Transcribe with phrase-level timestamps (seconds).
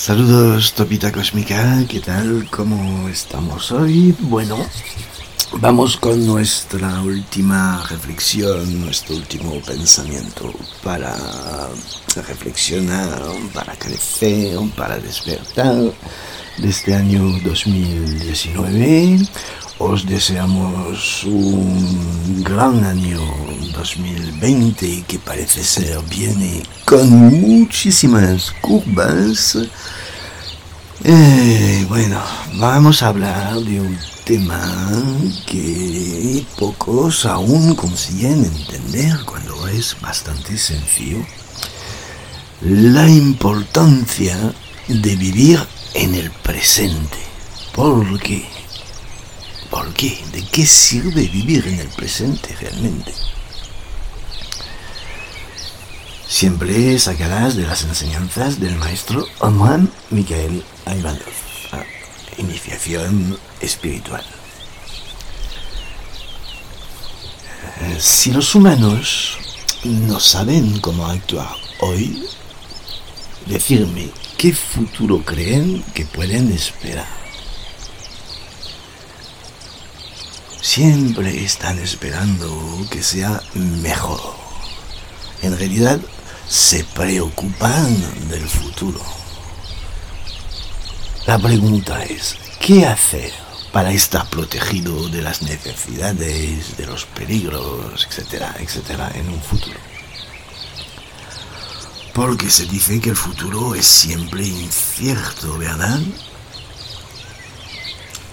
[0.00, 2.48] Saludos Topita Cósmica, ¿qué tal?
[2.50, 4.16] ¿Cómo estamos hoy?
[4.18, 4.56] Bueno,
[5.58, 11.14] vamos con nuestra última reflexión, nuestro último pensamiento para
[12.16, 13.20] reflexionar,
[13.52, 15.92] para crecer, para despertar
[16.56, 19.18] de este año 2019.
[19.80, 23.20] Os deseamos un gran año
[23.72, 29.58] 2020 que parece ser viene con muchísimas curvas.
[31.02, 32.20] Eh, bueno,
[32.54, 34.60] vamos a hablar de un tema
[35.46, 41.18] que pocos aún consiguen entender cuando es bastante sencillo.
[42.60, 44.36] La importancia
[44.88, 45.58] de vivir
[45.94, 47.18] en el presente.
[47.74, 48.46] ¿Por qué?
[49.70, 50.18] ¿Por qué?
[50.32, 53.12] ¿De qué sirve vivir en el presente realmente?
[56.30, 61.18] Siempre sacarás de las enseñanzas del maestro Juan Miguel Aybalov,
[62.38, 64.24] iniciación espiritual.
[67.98, 69.38] Si los humanos
[69.82, 72.24] no saben cómo actuar hoy,
[73.46, 77.20] decirme qué futuro creen que pueden esperar.
[80.62, 82.48] siempre están esperando
[82.90, 84.20] que sea mejor.
[85.42, 85.98] En realidad
[86.50, 89.00] se preocupan del futuro.
[91.24, 93.32] La pregunta es, ¿qué hacer
[93.72, 99.78] para estar protegido de las necesidades, de los peligros, etcétera, etcétera, en un futuro?
[102.14, 106.00] Porque se dice que el futuro es siempre incierto, ¿verdad?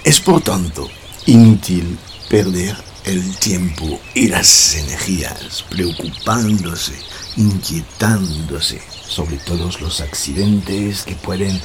[0.04, 0.90] Es por tanto
[1.28, 2.00] inútil
[2.32, 6.94] perder el tiempo y las energías preocupándose,
[7.38, 11.62] inquietándose sobre todos los accidentes que pueden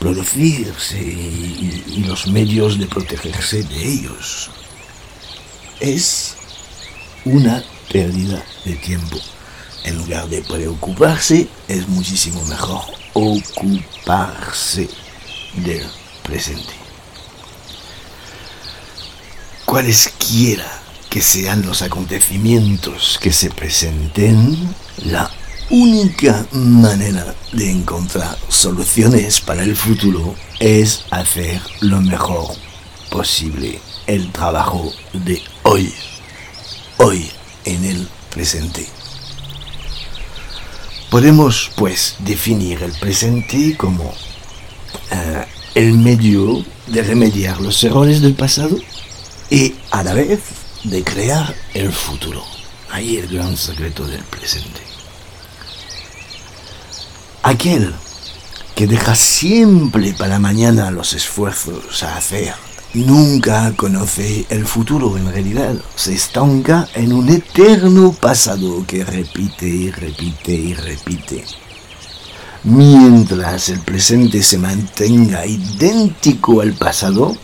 [0.00, 4.50] producirse y, los medios de protegerse de ellos.
[5.78, 6.34] Es
[7.24, 7.62] una
[7.92, 9.16] pérdida de tiempo.
[9.84, 12.82] En lugar de preocuparse, es muchísimo mejor
[13.12, 14.88] ocuparse
[15.54, 15.86] del
[16.24, 16.83] presente
[19.74, 20.70] cualesquiera
[21.10, 24.72] que sean los acontecimientos que se presenten,
[25.04, 25.28] la
[25.68, 32.54] única manera de encontrar soluciones para el futuro es hacer lo mejor
[33.10, 35.92] posible el trabajo de hoy,
[36.98, 37.28] hoy
[37.64, 38.86] en el presente.
[41.10, 44.14] Podemos pues definir el presente como
[45.10, 48.78] eh, el medio de remediar los errores del pasado
[49.50, 50.40] y a la vez
[50.84, 52.42] de crear el futuro.
[52.90, 54.80] Ahí el gran secreto del presente.
[57.42, 57.94] Aquel
[58.74, 62.54] que deja siempre para mañana los esfuerzos a hacer,
[62.94, 69.90] nunca conoce el futuro en realidad, se estanca en un eterno pasado que repite y
[69.90, 71.44] repite y repite.
[72.64, 77.36] Mientras el presente se mantenga idéntico al pasado,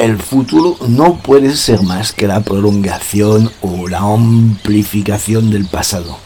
[0.00, 6.18] el futuro no puede ser más que la prolongación o la amplificación del pasado.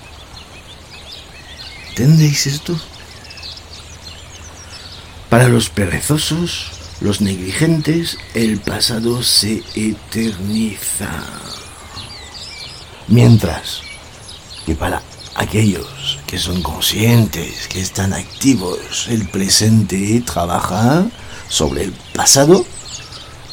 [1.88, 2.78] ¿Entendéis esto?
[5.28, 6.70] Para los perezosos,
[7.00, 11.10] los negligentes, el pasado se eterniza.
[13.08, 13.80] Mientras
[14.66, 15.02] que para
[15.34, 21.06] aquellos que son conscientes, que están activos, el presente trabaja
[21.48, 22.64] sobre el pasado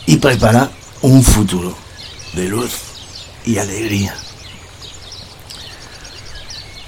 [0.06, 1.76] y prepara un futuro
[2.34, 2.72] de luz
[3.46, 4.16] y alegría.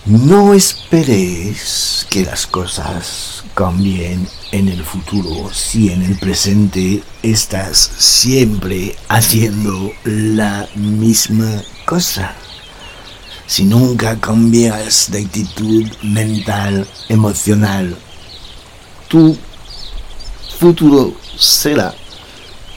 [0.05, 8.97] No esperéis que las cosas cambien en el futuro si en el presente estás siempre
[9.07, 12.35] haciendo la misma cosa.
[13.47, 17.95] Si nunca cambias de actitud mental, emocional,
[19.07, 19.37] tu
[20.59, 21.95] futuro será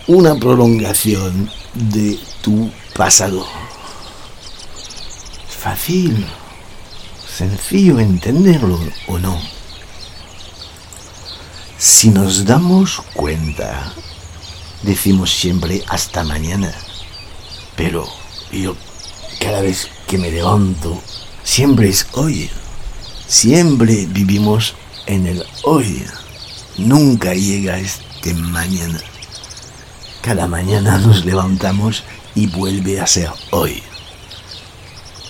[0.09, 3.47] una prolongación de tu pasado.
[5.49, 6.25] Fácil,
[7.37, 9.37] sencillo entenderlo o no.
[11.77, 13.93] Si nos damos cuenta,
[14.83, 16.73] decimos siempre hasta mañana,
[17.77, 18.07] pero
[18.53, 18.77] yo
[19.41, 21.01] cada vez que me levanto,
[21.43, 22.49] siempre es hoy.
[23.27, 24.75] Siempre vivimos
[25.07, 26.05] en el hoy.
[26.79, 29.01] Nunca llega este mañana.
[30.27, 32.03] Cada mañana nos levantamos
[32.35, 33.81] y vuelve a ser hoy.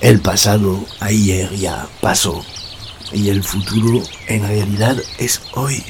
[0.01, 2.43] El pasado ayer ya pasó
[3.13, 5.85] y el futuro en realidad es hoy.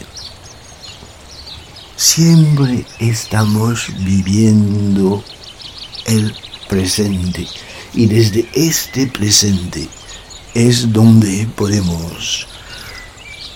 [1.94, 5.22] siempre estamos viviendo
[6.06, 6.34] el
[6.68, 7.46] presente
[7.94, 9.88] y desde este presente
[10.52, 12.48] es donde podemos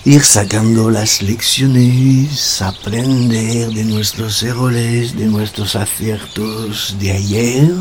[0.03, 7.71] ir sacando las lecciones, aprender de nuestros errores, de nuestros aciertos de ayer,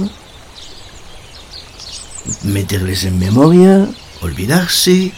[2.43, 3.88] meterles en memoria,
[4.20, 5.12] olvidarse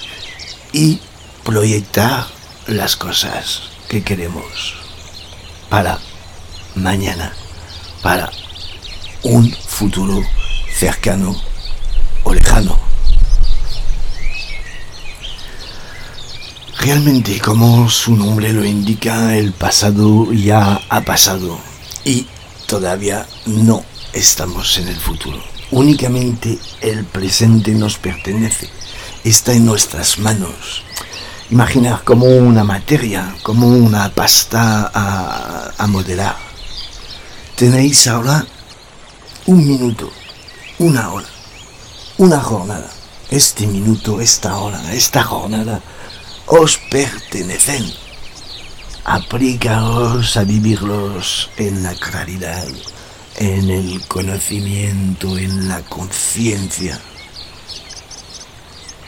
[0.73, 1.01] y
[1.43, 2.27] proyectar
[2.69, 4.77] las cosas que queremos
[5.69, 5.99] para
[6.77, 7.33] mañana,
[8.03, 8.31] para
[9.25, 10.23] un futuro
[10.79, 11.35] cercano
[12.23, 12.92] o lejano.
[16.83, 21.57] Realmente, como su nombre lo indica, el pasado ya ha pasado
[22.05, 22.27] y
[22.67, 25.41] todavía no estamos en el futuro.
[25.71, 28.69] Únicamente el presente nos pertenece,
[29.23, 30.83] está en nuestras manos.
[31.51, 36.35] Imaginar como una materia, como una pasta a, a modelar.
[37.55, 38.45] Tenéis ahora
[39.47, 40.11] un minuto,
[40.81, 41.29] una hora,
[42.19, 42.91] una jornada.
[43.31, 45.81] Este minuto, esta hora, esta jornada
[46.47, 47.85] os pertenecen.
[49.05, 52.69] Aplicaos a vivirlos en la claridad,
[53.37, 57.01] en el conocimiento, en la conciencia.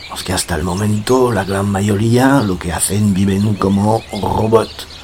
[0.09, 4.94] Los que hasta el momento la gran mayoría lo que hacen viven como robots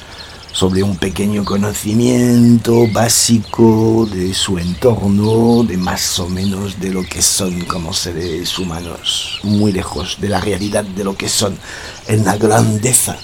[0.52, 7.22] sobre un pequeño conocimiento básico de su entorno, de más o menos de lo que
[7.22, 11.58] son como seres humanos, muy lejos de la realidad de lo que son,
[12.06, 13.16] en la grandeza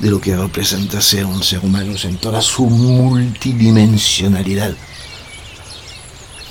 [0.00, 4.74] de lo que representa ser un ser humano en toda su multidimensionalidad.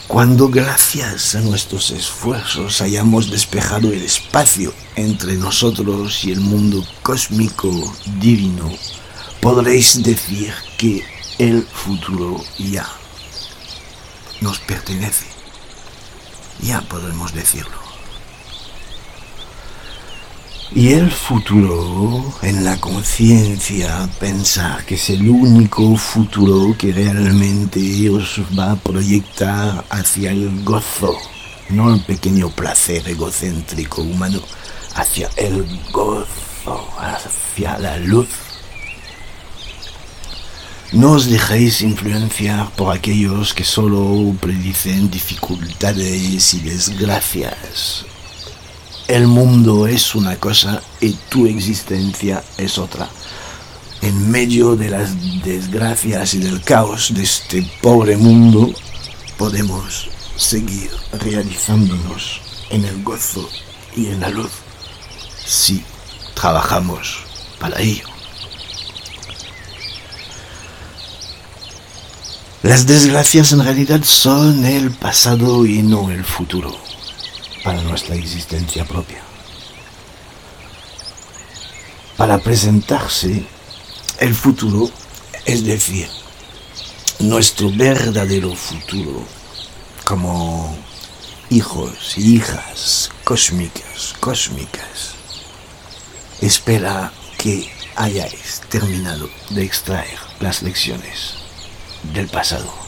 [0.07, 7.71] Cuando gracias a nuestros esfuerzos hayamos despejado el espacio entre nosotros y el mundo cósmico
[8.19, 8.69] divino,
[9.41, 11.03] podréis decir que
[11.39, 12.87] el futuro ya
[14.39, 15.25] nos pertenece.
[16.61, 17.81] Ya podemos decirlo.
[20.73, 28.39] Y el futuro, en la conciencia, pensar que es el único futuro que realmente os
[28.57, 31.17] va a proyectar hacia el gozo,
[31.69, 34.39] no el pequeño placer egocéntrico humano,
[34.95, 38.29] hacia el gozo, hacia la luz
[40.91, 48.05] no os dejéis influenciar por aquellos que solo predicen dificultades y desgracias.
[49.07, 53.07] El mundo es una cosa y tu existencia es otra.
[54.01, 58.73] En medio de las desgracias y del caos de este pobre mundo,
[59.37, 60.91] podemos seguir
[61.23, 63.49] realizándonos en el gozo
[63.95, 64.51] y en la luz
[65.45, 65.83] si
[66.33, 67.23] trabajamos
[67.59, 68.20] para ello.
[72.63, 76.77] Las desgracias en realidad son el pasado y no el futuro
[77.63, 79.19] para nuestra existencia propia.
[82.17, 83.43] Para presentarse
[84.19, 84.91] el futuro,
[85.45, 86.07] es decir,
[87.17, 89.25] nuestro verdadero futuro
[90.05, 90.77] como
[91.49, 95.15] hijos y hijas cósmicas, cósmicas,
[96.41, 101.40] espera que hayáis terminado de extraer las lecciones
[102.13, 102.81] del pasado.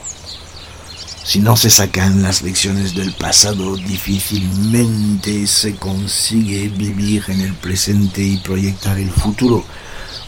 [1.23, 8.21] Si no se sacan las lecciones del pasado, difícilmente se consigue vivir en el presente
[8.21, 9.63] y proyectar el futuro.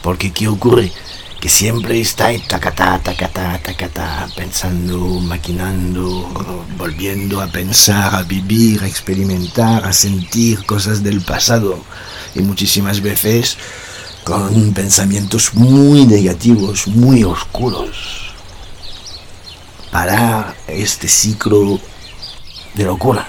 [0.02, 0.94] Porque ¿qué ocurre?
[1.42, 9.86] Que siempre está tacatá, tacatá, tacatá, pensando, maquinando, volviendo a pensar, a vivir, a experimentar,
[9.86, 11.84] a sentir cosas del pasado.
[12.36, 13.58] Y muchísimas veces
[14.24, 18.25] con pensamientos muy negativos, muy oscuros
[19.96, 21.80] parar este ciclo
[22.74, 23.26] de locura.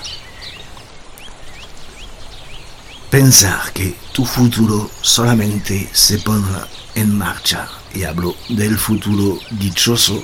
[3.09, 10.21] Pensar que tu futuro solamente se pondrá en marcha, y hablo del futuro dichoso,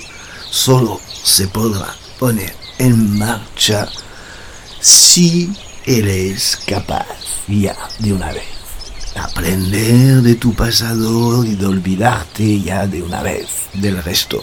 [0.50, 3.88] solo se podrá poner en marcha
[4.80, 5.48] si
[5.86, 7.06] eres capaz
[7.46, 8.48] ya de una vez.
[9.14, 14.42] Aprender de tu pasado y de olvidarte ya de una vez del resto.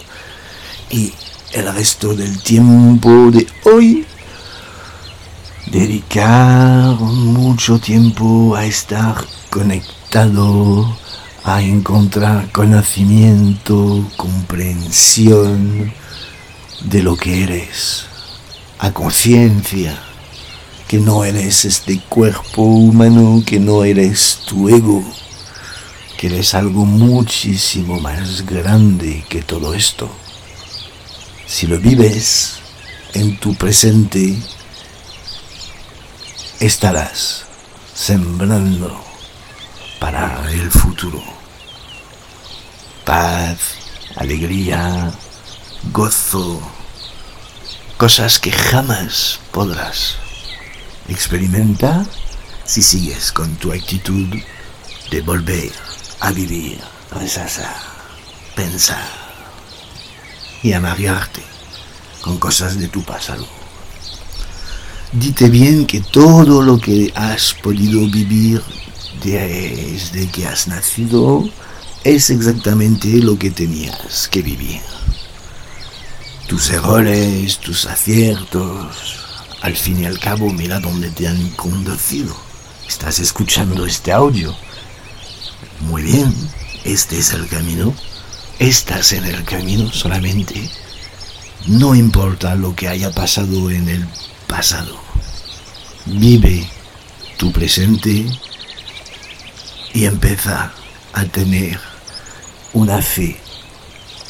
[0.89, 1.13] Y
[1.51, 4.05] el resto del tiempo de hoy
[5.71, 9.15] dedicar mucho tiempo a estar
[9.49, 10.97] conectado,
[11.43, 15.91] a encontrar conocimiento, comprensión
[16.83, 18.05] de lo que eres,
[18.77, 19.99] a conciencia
[20.87, 25.03] que no eres este cuerpo humano, que no eres tu ego,
[26.17, 30.09] que eres algo muchísimo más grande que todo esto.
[31.49, 32.59] Si lo vives
[33.13, 34.37] en tu presente,
[36.59, 37.45] estarás
[37.93, 39.03] sembrando
[39.99, 41.21] para el futuro.
[43.03, 43.57] Paz,
[44.15, 45.11] alegría,
[45.91, 46.61] gozo,
[47.97, 50.17] cosas que jamás podrás
[51.09, 52.05] experimentar
[52.63, 54.37] si sigues con tu actitud
[55.09, 55.71] de volver
[56.19, 56.79] a vivir,
[57.11, 57.75] rezar,
[58.55, 59.18] pensar
[60.63, 61.41] y amargarte
[62.21, 63.47] con cosas de tu pasado.
[65.11, 68.61] Dite bien que todo lo que has podido vivir
[69.23, 71.49] desde que has nacido
[72.03, 74.81] es exactamente lo que tenías que vivir.
[76.47, 79.19] Tus errores, tus aciertos,
[79.61, 82.35] al fin y al cabo mira dónde te han conducido.
[82.87, 84.55] Estás escuchando este audio.
[85.81, 86.33] Muy bien,
[86.83, 87.93] este es el camino.
[88.59, 90.69] Estás en el camino solamente.
[91.67, 94.05] No importa lo que haya pasado en el
[94.47, 94.99] pasado.
[96.05, 96.67] Vive
[97.37, 98.25] tu presente
[99.93, 100.73] y empieza
[101.13, 101.79] a tener
[102.73, 103.39] una fe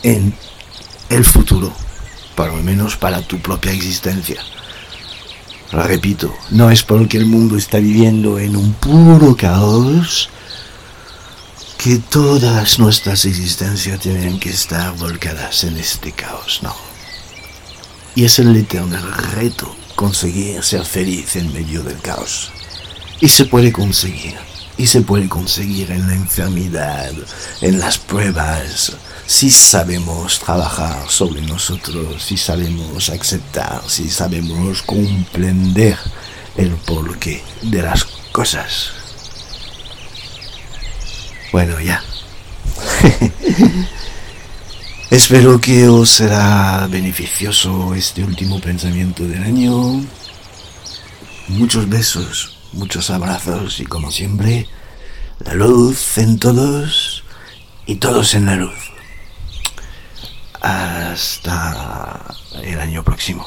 [0.03, 0.31] en
[1.09, 1.73] el futuro,
[2.35, 4.39] por lo menos para tu propia existencia.
[5.71, 10.29] Repito, no es porque el mundo está viviendo en un puro caos
[11.79, 16.75] que todas nuestras existencias tienen que estar volcadas en este caos, no.
[18.15, 18.99] Y es el eterno
[19.33, 22.51] reto conseguir ser feliz en medio del caos.
[23.21, 24.35] Y se puede conseguir
[24.75, 27.13] y se puede conseguir en la enfermedad,
[27.61, 28.91] en las pruebas,
[29.25, 35.97] si sabemos trabajar sobre nosotros, si sabemos aceptar, si sabemos comprender
[36.57, 38.98] el porqué de las cosas.
[41.51, 42.03] Bueno, ya.
[45.09, 50.05] Espero que os será beneficioso este último pensamiento del año.
[51.47, 54.67] Muchos besos muchos abrazos y como siempre,
[55.39, 57.23] la luz en todos
[57.85, 58.77] y todos en la luz.
[60.61, 63.45] Hasta el año próximo.